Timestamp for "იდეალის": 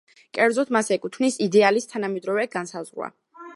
1.47-1.87